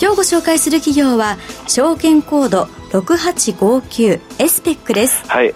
[0.00, 1.36] 今日ご紹介する企業は
[1.68, 5.28] 証券コード6859エスペックです。
[5.28, 5.54] はい、えー、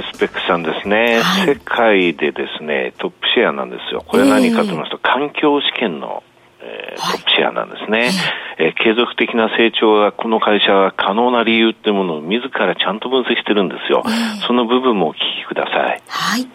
[0.00, 4.04] エスペックさんですね、はい、世界でですねトップシェアなんですよ。
[4.06, 6.22] これ何かと言いますと、えー、環境試験の
[6.58, 8.10] えー、トップシェアなんですね、
[8.58, 16.02] えー、継続的な成長がこの会社は可能な理由っていうものを自らちゃんと分析してるんですよ、えー、その部分もお聞きください。
[16.08, 16.48] はい。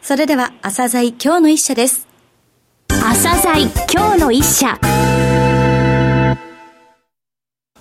[0.00, 2.08] それでは朝鮮今日の一社です。
[2.88, 4.78] 朝鮮今日の一社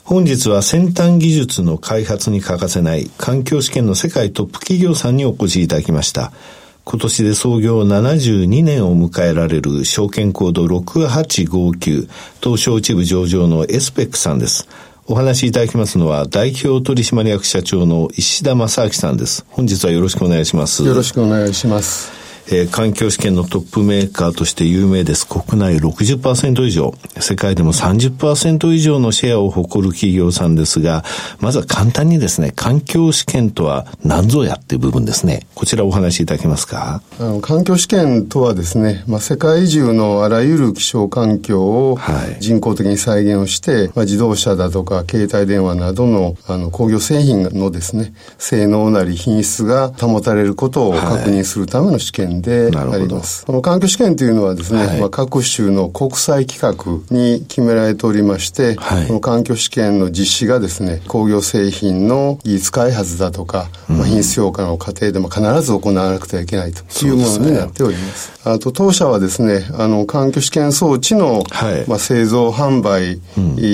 [0.03, 6.31] 本日は先端技術の開発に欠かせない環境試験の世界トップ企業さんにお越しいただきました。
[6.83, 12.09] 今年で創業72年を迎えられる証券コード6859
[12.41, 14.67] 東証一部上場のエスペックさんです。
[15.07, 19.45] お話しいただきますのは代表取締役社長の石田正明さんです。
[19.49, 20.83] 本日はよろしくお願いします。
[20.83, 22.20] よろしくお願いします。
[22.47, 25.27] えー、環境試験のトップメーカーとして有名です。
[25.27, 31.03] 国内60%以上、世界でも30%以上のシェアを誇る企業さんですが、
[31.39, 35.45] まずは簡単にですね、環境試験とは何ぞやっていう部分ですね。
[35.55, 37.01] こちらお話しいただけますか？
[37.19, 41.97] あの環境試験とはですね、まあ、世界中のあらゆる気象環境を
[42.39, 53.45] 人工的に再現をして、まあ、自動車だとか携帯電話などのあの工業製品のですね、性能なり品質が保たれることを確認するための試験であります。
[53.45, 68.31] この環境試験というのはですね、はい、まあ、各種の国際規格に決められておりまして、はい、この環境試験の実施がですね、工業製品の技術開発だとか、うん、まあ、品質評価の過程でも必ず行わなくてはいけないというものになっております。
[68.43, 73.19] あと当社はですね、あの環境試験装置の、はい、まあ、製造販売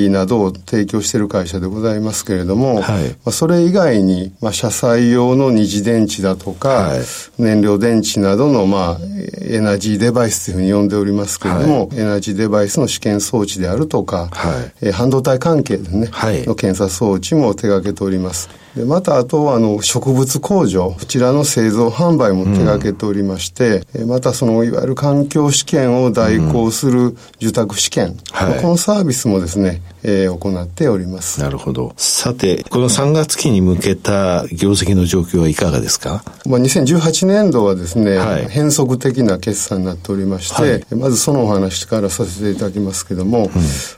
[0.10, 7.02] などを提供している会社でございますけれども、はい、まあ、それ以外に、まあ、車載用の二次電池だとか、はい、
[7.38, 8.98] 燃料電池などの、まあ、
[9.42, 14.30] エナジーデバイスというふうに呼んでおりますけれども、エナジーデバイスの試験装置であるとか、
[14.82, 16.10] え半導体関係でね、
[16.46, 18.50] の検査装置も手掛けております。
[18.78, 31.42] でまたあとはあの植物工場こちらの製造販売も手掛けておりまして、うん、またそのいわゆる環境試験を代行する受託試験、うんはい、このサービスもですね、えー、行っております。
[31.42, 31.94] なるほど。
[31.98, 43.50] さてこの3月期に向けた業績の状況はいかがですか、まあ、2018年度はですね、はい、変則的な決算になっておりまして、はい、まずそのお話からさせていただきますけども、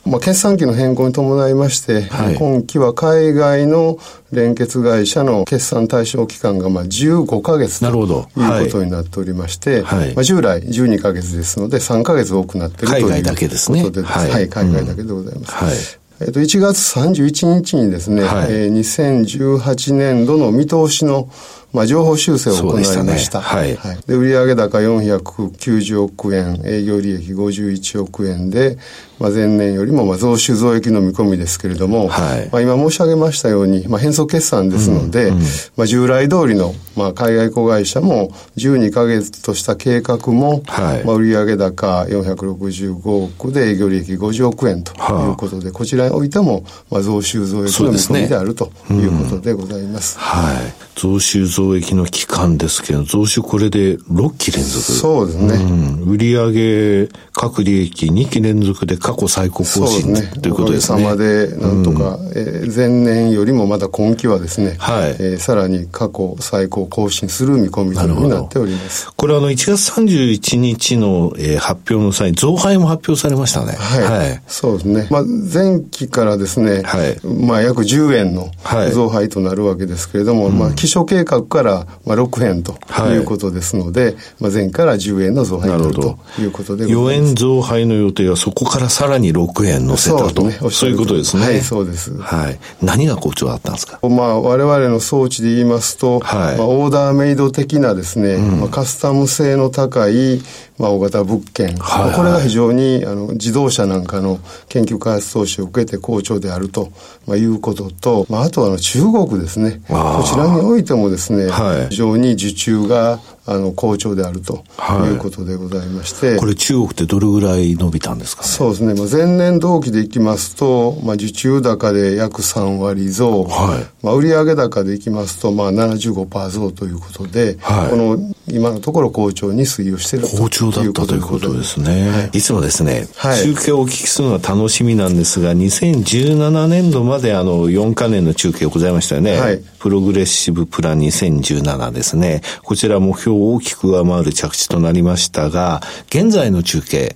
[0.06, 3.98] うん、まあ、決算期の変更に伴いまして、今期は海外の
[4.32, 13.84] 連結会社の決算対象期間がまあ15か月ということになっておりまして、はい、まあ、従来12か月ですので3か月多くなっているという海外だけですね。
[13.84, 15.54] はい、はい、海外だけでございます。
[15.54, 15.76] はい。
[16.22, 21.30] えっと、1月31日にですね、はい、えー、2018年度の見通しの
[21.72, 23.40] まあ、情報修正を行いました。
[23.40, 23.76] ね、はい。
[23.76, 28.78] はい、で、売上高490億円、営業利益51億円で、
[29.20, 35.44] まあ、前年よりもまあ増収増益の見込みですけれども、はい、まあ、今申し上げましたように、まあ、変則決算ですので、うんうん、
[35.76, 44.96] まあ、従来通りの、まあ、海外子会社も12か月とした計画も、はい、まあ、売上高465億で営業利益50億円とい
[45.32, 50.14] うことで、はあ、こちらにおいても、まあ、増収増益の見込みであるということでございます。
[50.14, 50.90] すねうん、はい。
[50.96, 54.82] 増収増益の期間ですけど、増収これで6期連続。
[54.82, 55.54] そうですね。
[55.56, 61.04] うん、売上各利益2期連続で過去最高更新、ね、ということですね。
[61.04, 69.12] おかげさまで、なんとか、うん、えー、前年よりもまだ今期はですね、はい、えー、さらに過去最高更新する見込みとになっております。
[69.14, 73.74] これあの、1月31日の、えー、発表の際、増配も発表されましたね。
[73.74, 74.04] はい。
[74.04, 75.08] はい、そうですね。
[75.10, 78.52] まあ、前期からですね、はい、まあ、約10円の
[78.94, 82.74] 増配となるわけですけれども、はい、まあ、基礎計画から、まあ、6円と
[83.10, 87.26] いうことですので、はい、まあ、前から10円の増配ということでございます。
[87.26, 90.30] 4円増配の予定はそこからさらに6円乗せたと。
[90.30, 91.44] そう,、ね、そういうことですね。
[91.46, 92.18] はい、そうです。
[92.18, 92.60] はい。
[92.82, 93.98] 何が好調だったんですか？
[94.10, 100.42] まあ、我々の装置で言いますと、はい、まあ、オーダーメイド的なですね、うん、まあ、カスタム性の高い、
[100.80, 104.40] まあ、大型物件、はいはい、これが非常にあの自動車なんかの
[104.70, 106.92] 研究開発投資を受けて好調であると、
[107.28, 109.82] まあ、いうことと、まあ、あとはあの中国ですね。
[109.88, 114.64] こちらにおいてもですね、はい、非常に受注があの好調であると
[115.06, 115.10] い。
[115.10, 128.18] うことでございまして、はい、これ中国ってどれぐらい伸びたんですか、ね、そうですね、まあ、前年同期でいきますと、まあ、受注高で約3割増、はい、まあ、売上高でいきますと、まあ、75%増ということで、はい、この
[128.48, 133.08] 今のところ好調に推移をしている好調だったということですね、はい、いつもですね、
[133.44, 142.42] 中継をお聞きするのは楽しみなんですが2017年度まであの4か年の中継ございましたよね、プログレッシブプラン2017ですね。
[142.64, 147.16] こちら目標を大きく上回る着地となりましたが現在の中継、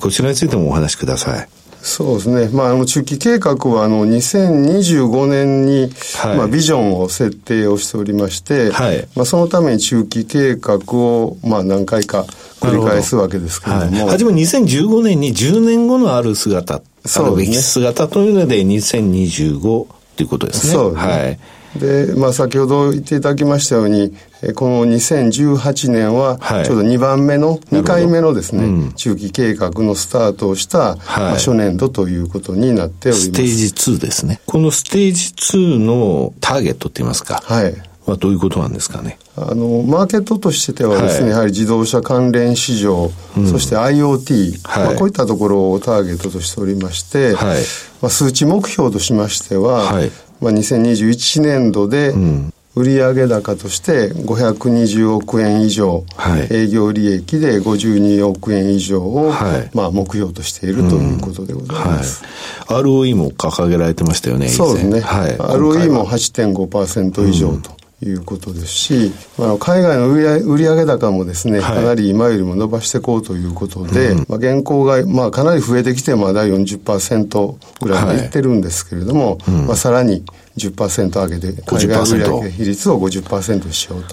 [0.00, 1.51] こちらについてもお話しください
[1.82, 2.48] そうですね。
[2.56, 12.24] まあ、あの、中期計画は、あの、2025年に、はい、まあ、ビジョンを設定をしておりまして、はい、まあ、そのために中期計画を、まあ、何回か
[12.60, 14.06] 繰り返すわけですけれども。
[14.06, 19.60] はじめ2015年に10年後のある姿、あるべき姿というので、2025
[20.16, 20.72] ということですね。
[20.74, 21.12] そうですね。
[21.12, 21.38] はい
[21.76, 24.14] で、まあ、先ほど言っていただきましたように、
[24.54, 33.26] この2018年は、ちょうど2番目の、2回目のですね、うん、中期計画のスタートをした、はい、まあ、初年度ということになっております。
[33.26, 33.66] ステージ
[33.96, 34.40] 2ですね。
[34.46, 37.42] このステージ2のターゲットって言いますか。
[37.44, 37.74] はい。
[38.04, 39.18] はどういうことなんですかね。
[39.36, 47.62] あの、マーケットとしてはですね、はい、やはり自動車関連市場、うん、そして IoT、はい、まあ、こういったところをターゲットとしておりまして、はい、
[48.02, 50.10] まあ、数値目標としましては、はい、
[50.42, 52.12] まあ、2021年度で、
[52.74, 62.24] 売上高として520億円以上、はい、営業利益で52億円以上を、はい、まあ、目標としているということでございます。
[62.68, 64.48] うんはい、ROE も掲げられてましたよね。
[64.48, 65.00] そうですね。
[65.00, 67.81] はい、ROE も8.5%以上と。
[68.04, 80.24] いうことですし、あの海外の売上高もですね、かなり今よりも伸ばしていこうということで、うん、まあ、現行が、まあ、かなり増えてきてまだ40%ぐらいまでいってるんですけれども、はいうん、まあ、さらに
[80.56, 84.04] 10%上げて、海外売上比率を50%しよう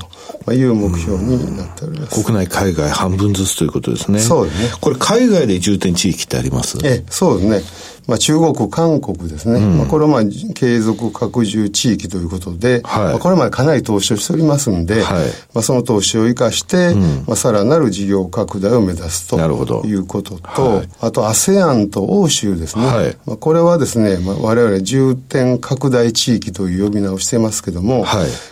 [0.46, 2.24] という目標になっております。
[2.24, 4.20] 国内、海外半分ずつということですね。
[4.20, 4.70] そうですね。
[4.80, 6.78] これ海外で重点地域ってあります？
[6.84, 7.99] え、そうですね。
[8.10, 10.22] まあ、中国、韓国ですね、うん、まあ、これはまあ
[10.56, 19.38] 継続拡充地域ということで、はい、まあ、これまでかなり投資をしておりますんで、はい、まあ、その投資を生かして、うん、まあ、さらなる事業拡大を目指すと
[19.86, 22.84] いうことと、はい、あと ASEAN と欧州ですね、
[23.28, 28.06] まあ、これはですね、まあ、我々重点拡大地域という呼び名をしてますけども、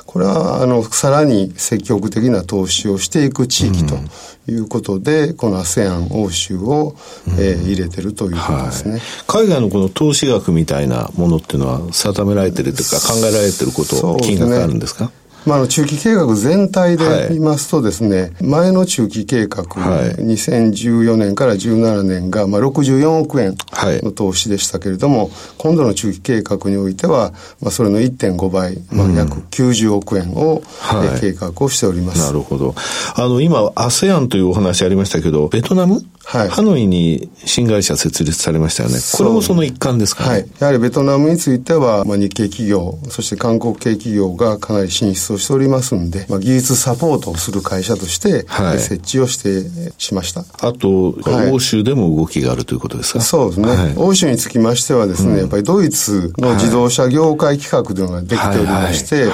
[0.06, 3.98] これはあのさらに積極的な投資をしていく地域と
[4.48, 6.96] いうことで、うん、この ASEAN 欧州を、
[7.40, 15.12] えー、入れてるということですね、はい、海外のこの投資額みたいなものっていうのは定められてるというか考えられてること、金額あるんですか？
[15.46, 23.56] まあ、あの中期計画全体で言いますとですね、はい、前の中期計画、はい、2014年から17年が、まあ、64億円
[24.04, 27.32] の投資でしたけれども、はい、今度の中期計画においては、
[27.62, 32.26] まあ、それの1.5倍、まあ、約90億円を、うん、計画をしております。
[32.26, 32.76] なるほど。
[33.16, 38.98] あの、今、ASEAN というお話ありましたけど、ベトナムはい、ハノイに新会社設立されましたよね。
[39.18, 40.30] これもその一環ですかね。
[40.30, 40.48] はい。
[40.60, 50.44] やはりベトナムについては、まあ、日系企業、そして韓国系企業がかなり進出をしておりますんで、まあ、技術サポートをする会社として、はい、設置をしてしました。
[50.60, 53.22] あと、はい、欧州でも動きがあるということですか？
[53.22, 59.28] そうですね、はい、欧州につきましてはですね、うん、やっぱりドイツの自動車業界企画というのができておりまして、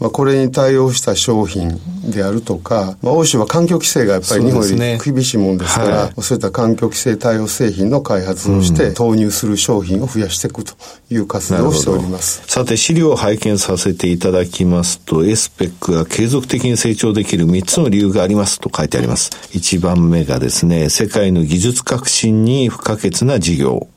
[0.00, 1.78] まあ、これに対応した商品
[2.10, 10.74] であるとか、まあ、欧州は環境規制がやっぱり日本より厳しいもんですから、そう、ね,、いった環境規制性対応製品の開発をして、投入する商品を増やしていくと
[11.10, 12.42] いう活動をしております。
[12.46, 19.30] さて、資料を拝見させていただきますと、エスペックが継続的に成長できる3つの理由がありますと書いてあります。
[19.52, 23.88] 1番目がですね、世界の技術革新に不可欠な事業。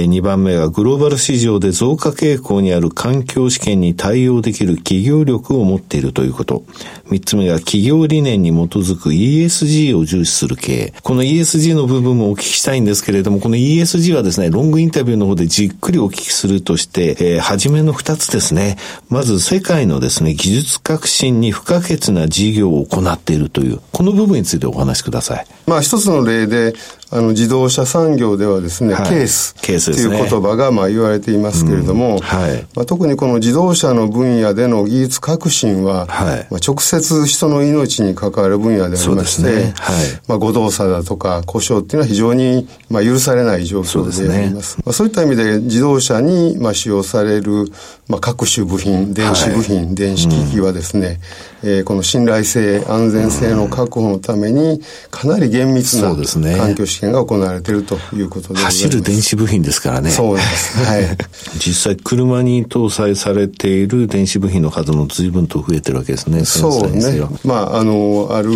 [0.00, 6.64] 2番目はグローバル市場で増加傾向にある環境試験に対応できる企業力を持っているということ。
[7.10, 10.94] 3つ目が企業理念に基づく ESG を重視する経営。
[11.02, 18.78] この ESG の部分もお聞きしたいんですけれども、この ESG はですね、ロングインタビューの方でじっくりお聞きするとして、えー、初めの2つですね。
[19.10, 25.46] まず世界のですね、技術革新に不可欠な事業を行っているという、この部分についてお話しください。
[25.66, 26.74] まあ一つの例で、
[27.14, 32.18] あの自動車産業ではですね、はい、ケースケース、ね、という言葉がまあ言われていますけれども、うん。
[32.20, 32.66] はい。
[32.74, 39.74] まあ、特にこの自動車の分野での技術革新は、はい、まあ、直接人の命に関わる分野でありまして、ね。
[39.76, 40.06] はい。
[40.26, 44.72] まあ、誤動作だとか故障っていうのは非常にまあ許されない状況であります。
[44.72, 47.66] そう、ね,、まあ、そういった意味で自動車にまあ使用される
[48.08, 51.20] まあ各種部品、電子部品、はい、電子機器はですね、
[51.62, 56.14] うん、えー、この信頼性、安全性の確保のためにかなり厳密な
[56.56, 58.60] 環境試験が行われているということで。
[58.60, 60.10] 走る電子部品ですからね。
[60.10, 60.78] そうです。
[60.78, 61.16] はい。
[61.58, 66.44] 実際、車に搭載されている電子部品の数も随分と増えてるわけですね。
[66.44, 67.22] そうね。
[67.44, 68.52] まあ、あの、ある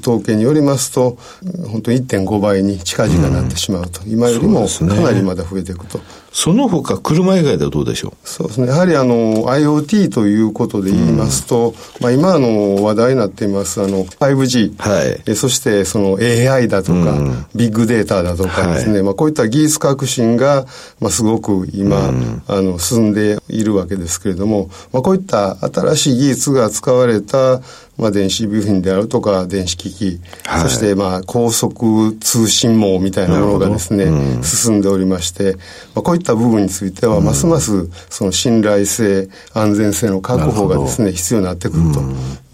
[0.00, 1.18] 統計によりますと、
[1.68, 4.00] 本当1.5倍に近々なってしまうと。
[4.06, 6.00] うん、今よりもかなりまだ増えていくと。
[6.32, 8.28] その他、車以外ではどうでしょう？
[8.28, 8.68] そうですね。
[8.68, 14.76] やはりあの、IoT ということで言いますと、うん、まあ今の話題になっています、あの、5G。
[14.78, 15.22] はい。
[15.26, 20.66] えそしてその AI だとか、うん、ビッグデータだとかですね、はい、まあこういった技術革新が、
[21.00, 27.60] まあすごく今、うん、あの、進んでいるわけですけれども、まあこういった新しい技術が使われた、
[27.98, 35.56] まあ、電子部品であるとか電子機器、はい、そしてまあ高速通信網みたいなものがですね、うん、進んでおりまして、
[35.94, 42.00] まあ、こういった部分については、ますますその信頼性、安全性の確保がですね、必要になってくると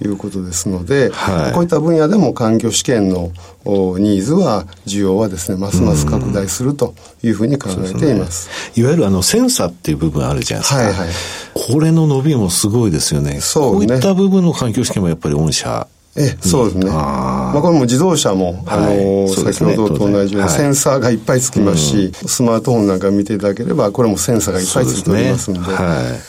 [0.05, 3.33] いうことですので、はい、こういった分野でも環境試験の
[3.65, 8.45] ニーズは、需要はですね、ますます拡大するというふうに考えています。
[8.45, 10.81] すね、いわゆるあの、センサーっていう部分あるじゃないですか。
[10.81, 11.09] はいはい。
[11.55, 13.41] これの伸びもすごいですよね。
[13.41, 13.87] そうね。
[13.87, 16.91] こういった部分の環境試験もやっぱり御社えそうですね。
[16.91, 25.77] まあ、これも自動車も、あの、先ほどと同じようにセンサーがいっぱいつきますし、スマートフォンなんか見ていただければ、これもセンサーがいっぱいついておりますので、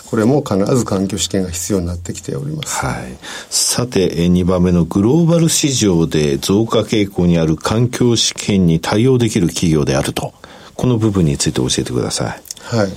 [0.06, 2.86] これも必ず環境試験が必要になってきております。
[2.86, 3.18] はい。
[3.50, 10.34] さて、2番目のグローバル市場で増加傾向にある環境試験に対応できる企業であると。
[10.76, 12.47] この部分について教えてください。
[12.68, 12.90] はい。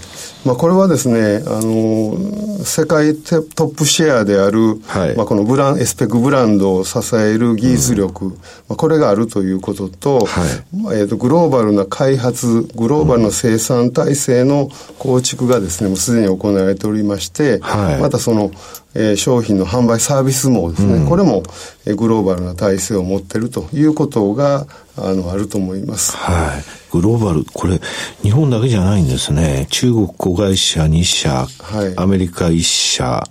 [0.44, 8.38] まあ、これはですね、あの、世界トップシェアである、はい、まあ、このブラン、エスペックブランドを支える技術力、うん、ま
[8.70, 18.50] あ、これがあるということと、はい、えっ、ー、と、グローバルな開発、グローバルな生産体制の構築がですね、もうすでに行われておりまして、はい、またその、
[18.94, 21.44] えー、商品の販売サービスもですね、うん、これも、
[21.86, 26.16] えー、グローバルな体制を持っているということが、あの、あると思います。
[26.16, 26.79] はい。
[26.90, 27.80] グローバル、これ、
[28.22, 29.66] 日本だけじゃないんですね。
[29.70, 33.24] 中国子会社2社、はい、アメリカ1社、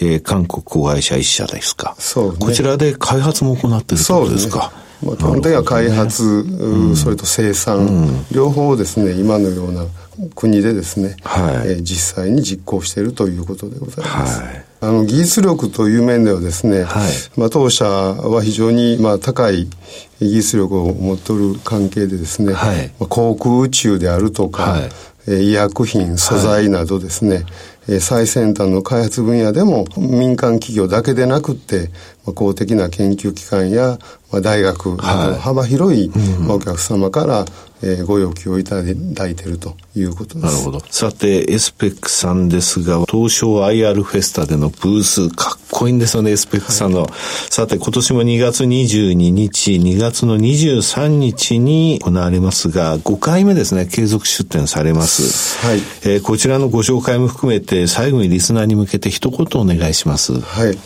[0.00, 1.94] えー、韓国子会社1社ですか。
[1.98, 4.72] そう、ね、こちらで開発も行っているというですか。
[5.04, 9.86] まあ、基本的には開発、ね、それと生産、うん、両方ですね、今のような
[10.34, 11.54] 国でですね、はい。
[11.54, 14.40] えー、実際に実行しているということでございます。
[14.40, 19.68] はい、あの技術力という面ではですね、はい、まあ、当社は非常にまあ高い
[20.20, 24.82] 技術力を持っておる関係でですね、はい、まあ、航空宇宙であるとか、はい、
[25.26, 27.44] えー、医薬品、素材などですね、
[28.00, 31.90] 最先端の開発分野でも民間企業だけでなくって
[32.34, 33.98] 公的な研究機関や
[34.42, 36.12] 大学など幅広い
[36.50, 37.46] お客様から
[37.82, 40.46] えー、ご要求をいただいているということです。
[40.46, 40.80] なるほど。
[40.90, 47.02] さて、エスペックさんですが、東証 IR フェスタでのブース、かっこいいんですよね、エスペックさんの。
[47.02, 47.10] はい、
[47.50, 55.58] さて、今年も2月22日、2月の23日に行われますが、5回目ですね、継続出展されます。
[55.66, 55.78] はい。
[56.02, 60.40] えー、こちらのご紹介も含めて、最後にリスナーに向けて一言お願いします。
[60.40, 60.78] はい。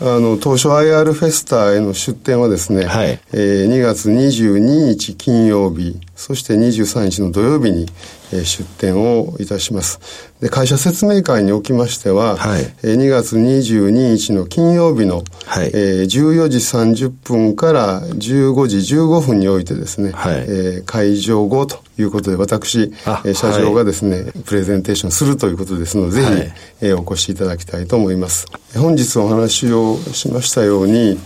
[0.00, 7.86] あの、東証 IR フェスタへの出展はですね、はい、えー、2月22日金曜日、そして23日の土曜日に、
[8.27, 10.00] えー、出展をいたします。
[10.40, 28.46] で、会社説明会におきましては、はい、えー、2月22日の金曜日の、はい、えー、14時30分から15時15分においてですね、はい、えー、会場後ということで、私、えー、社長がですね、はい、プレゼンテーションするということですので、ぜひ、はい、えー、お越しいただきたいと思います。
[28.76, 31.18] 本日お話をしましたように、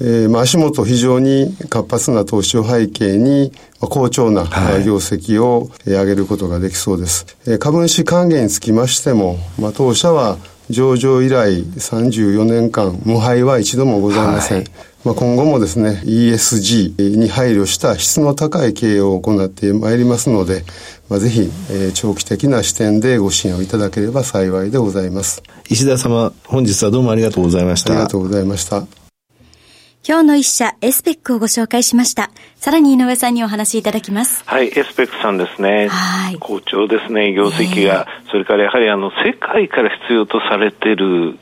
[0.00, 4.44] えーまあ、足元非常に活発な投資を背景に、まあ、好調な
[4.84, 7.26] 業績を上げることができそうです。
[7.46, 10.38] はい、株主還元につきましても、まあ、当社は
[10.70, 14.58] 上場以来34年間無敗は一度もございません。
[14.58, 14.66] はい
[15.04, 20.64] まあ、今後もですね、ESG に配慮した質の高い経営を行ってまいりますので、
[21.10, 25.42] まあ、ぜひ、えー、長期的な視点でご支援をいただければ幸いでございます。
[25.68, 27.92] 石田様、本日はどうもありがとうございました。
[27.92, 29.03] ありがとうございました。
[30.06, 32.30] 今日の一社、エスペックをご紹介しました。
[32.56, 34.44] さらに井上さんにお話しいただきます。
[34.44, 35.88] はい、エスペックさんですね。
[35.88, 36.36] はい。
[36.38, 38.06] 好調ですね、業績が。
[38.30, 41.38] それからやはりあの、世界から必要とされている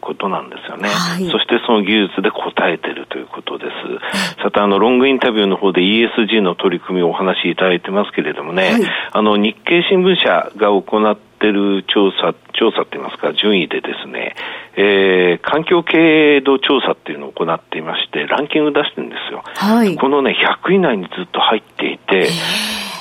[0.00, 4.42] ことなんですよね、はい、そしてその技術で答えているということです。
[4.42, 8.82] さて、あの、ロングインタビューの方で ESG の取り組みをお話しいただいてますけれどもね、はい、
[9.12, 14.36] あの、日経新聞社が行っている調査、調査って言いますか、順位でですね、
[14.76, 19.42] えー、環境経営度調査っていうのを行っていまして、ランキング出してるんですよ。
[19.44, 22.28] はい、このね、100位以内にずっと入っていて、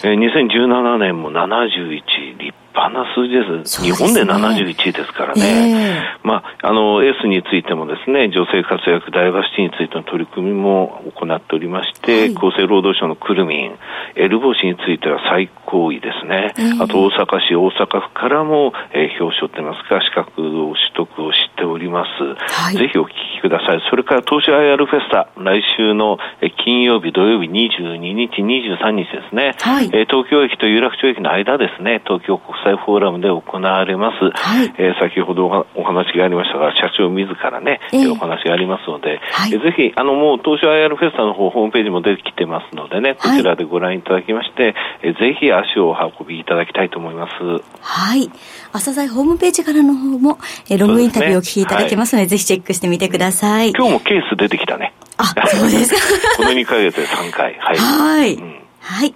[0.04, 3.82] えー、2017年も71、立派般な数字です。
[3.82, 5.42] 日本で71位ですからね。
[5.44, 13.78] えー、まあ、あの、S についてもですね、女性活躍ダイバーシティについての取り組みも行っておりまして、はい、厚生労働省のくるみん、
[14.16, 16.54] L 帽子については最高位ですね。
[16.58, 22.10] えー、あと大阪市、大阪府からも、えー、表彰ってますか、資格を取得をしております。
[22.54, 23.82] はい、ぜひお聞きください。
[23.90, 26.18] それから東証 IR フェスタ、来週の
[26.64, 29.56] 金曜日、土曜日22日、23日ですね。
[29.60, 34.32] はい、え東京駅と有楽町駅の間ですね、東京国際フォーラムで行われます。
[34.32, 47.64] はい、え先ほどお話がありましたが、社長自らね、えー、お話がありますので、はい、えぜひ、あの、もう東証 IR フェスタの方、ホームページも出てきてますのでね、こちらでご覧いただきまして、えぜひ足をお運びいただきたいと思います。
[47.82, 48.30] はい。
[48.74, 50.38] 朝鮮ホームページからの方も、
[50.70, 53.31] えロングインタビューをお聞きいただけますので、でねはい、ぜひチェックしてみてください。
[53.78, 54.94] 今日もケース出てきたね。
[55.18, 56.02] あ、そうですか。
[56.38, 57.56] この2ヶ月で3回。
[57.60, 57.78] はい。
[57.78, 58.34] はい。
[58.36, 59.14] うん、はい。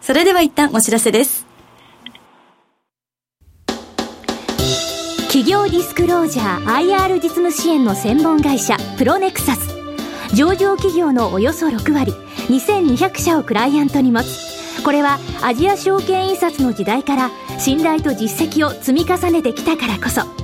[0.00, 1.44] それでは一旦お知らせです。
[5.28, 9.74] 企業ディスクロージャー IR 実務支援の専門会社プロネクサス
[10.32, 12.12] 上場企業のおよそ6割
[12.48, 20.43] 2200社をクライアントに持つこれはアジア証券印刷の時代から信頼と実績を積み重ねてきたからこそ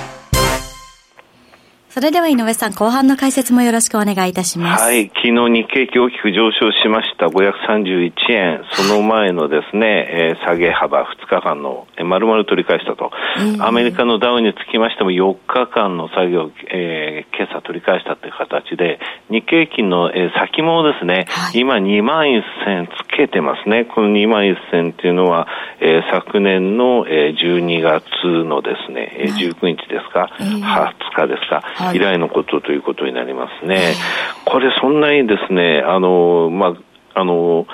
[1.91, 4.81] それでは井上さん、後半の解説もよろしくお願いいたします。
[4.81, 5.07] はい。
[5.09, 7.25] 昨日日経期大きく上昇しました。
[7.25, 8.63] 531円。
[8.71, 11.03] その前のですね、えー、下げ幅。
[11.03, 23.83] 2日間の、えー、丸々取り返したと、えー、アメリカのダウにつきましても4日間の作業、えー、今朝取り返したという形で、日経金の、えー、先物ですね、はい、今2万1000つけてますね。
[23.83, 25.45] この2万1000っていうのは、
[25.81, 28.07] えー、昨年の、えー、12月
[28.45, 31.63] のですね、えー、19日ですか、えー、20日ですか、
[31.93, 33.93] 以来のことということになりますね。
[34.45, 36.75] これそんなにですね、あの、ま
[37.13, 37.67] あ、あの、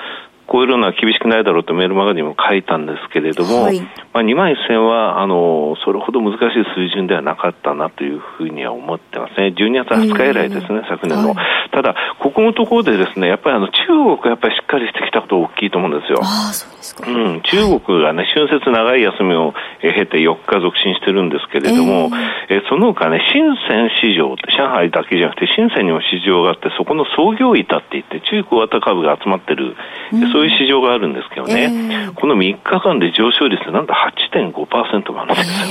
[0.48, 16.18] こういうのは厳しくないだろうとメールマガジンも書いたんですけれども、はい、まあ、2万1000はあのそれほど難しい水準ではなかったなというふうには思ってますね、12月20日以来ですね、昨年の、はい、ただ、ここのところでですねやっぱりあの中国がやっぱりしっかりしてきたこと大きいと思うんですよ。
[16.22, 22.10] あそうですか、うん、中国がね、春節長い休みを経て4日続伸してるんですけれども、
[22.50, 29.76] えー、えその他ね、深セン市場上海だけじゃなくて、深センにも市場があって、そこの創業板って言って、中小型株が集まってる、
[30.12, 30.32] うん。
[30.32, 35.68] そういう市場があるんですけどね、えー、この3日間で上昇率なんと8.5%もあるんですよ。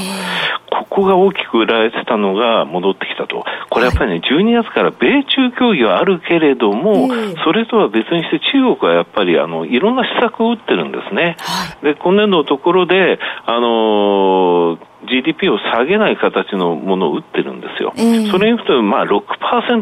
[0.66, 3.44] えー、ここが大きく売られてたのが戻ってきたと。
[3.70, 11.36] これやっぱりね、12月から米中協議はあるけれども、えー、それとは別にして中国はやっぱりあの、いろんな施策を打ってるんですね。
[11.40, 17.94] はい、で、今年度のところで、あのー GDP を下げない形のものを打ってるんですよ。
[17.96, 19.13] えー、それによってまあ6%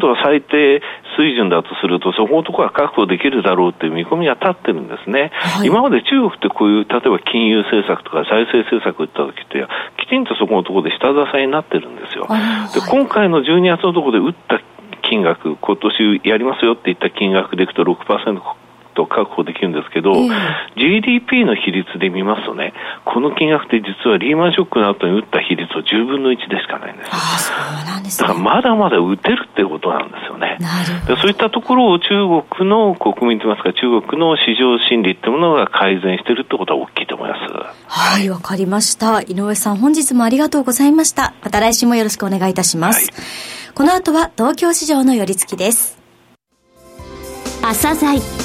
[0.07, 0.81] が最低
[1.17, 5.31] 水準だとすると、そこのところは確保できるだろうという見込みが立ってるんですね。
[5.33, 9.67] はい、今まで中国ってこういう、例えば金融政策とか財政政策を打った時って、
[10.05, 12.27] きちんとそこのところで下支えになってるんですよ。
[12.73, 14.61] で今回の12月のところで打った
[15.09, 18.41] 金額、今年やりますよって言った金額でいくと6%
[18.95, 20.31] と確保できるんですけど、えー、
[20.75, 27.09] GDP の比率で見ますとね、この金額って実はリーマンショックの後に打った比率は10分の1でしかないんです。
[27.11, 30.57] あそうなんです、ね、だからまだまだ打てるってことなんですよね。
[31.05, 32.09] でそういったところを中
[32.57, 37.53] 国の国民といいますか、中国の市場心理ってものが改善しているってことは大きいと思います。
[37.87, 39.21] はい、わ、かりました。
[39.21, 41.33] 井上さん、本日もありがとうございました。
[41.43, 43.11] また来週もよろしくお願いいたします。
[43.11, 45.99] はい、この後は東京市場の寄り付きです。
[47.61, 48.44] 朝鮮